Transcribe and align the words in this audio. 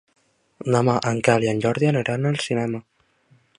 Demà 0.75 0.95
en 1.11 1.19
Quel 1.27 1.45
i 1.47 1.51
en 1.53 1.61
Jordi 1.67 1.91
aniran 1.91 2.25
al 2.33 2.43
cinema. 2.49 2.83